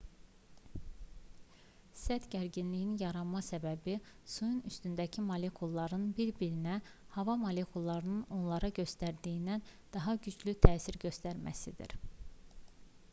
səth 2.03 2.23
gərginliyinin 2.35 2.95
yaranma 3.01 3.41
səbəbi 3.47 3.95
suyun 4.37 4.55
üstündəki 4.71 5.25
molekulların 5.27 6.07
bir-birlərinə 6.21 6.79
hava 7.19 7.37
molekullarının 7.43 8.25
onlara 8.39 8.73
göstərdiyindən 8.83 9.69
daha 9.99 10.17
güclü 10.29 10.59
təsir 10.71 10.99
göstərməsidir 11.09 11.97